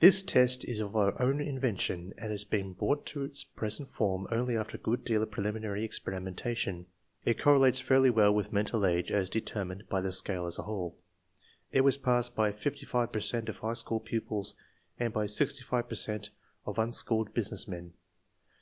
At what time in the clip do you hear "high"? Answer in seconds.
13.58-13.74